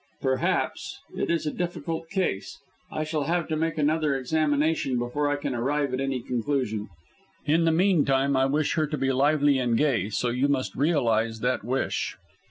"Perhaps! 0.21 0.97
It 1.15 1.29
is 1.29 1.45
a 1.45 1.51
difficult 1.53 2.09
case. 2.09 2.57
I 2.91 3.03
shall 3.03 3.25
have 3.25 3.47
to 3.49 3.55
make 3.55 3.77
another 3.77 4.15
examination 4.17 4.97
before 4.97 5.29
I 5.29 5.35
can 5.35 5.53
arrive 5.53 5.93
at 5.93 6.01
any 6.01 6.23
conclusion. 6.23 6.89
In 7.45 7.65
the 7.65 7.71
meantime, 7.71 8.35
I 8.35 8.47
wish 8.47 8.73
her 8.73 8.87
to 8.87 8.97
be 8.97 9.11
lively 9.11 9.59
and 9.59 9.77
gay; 9.77 10.09
so 10.09 10.29
you 10.29 10.47
must 10.47 10.75
realise 10.75 11.37
that 11.41 11.63
wish." 11.63 12.17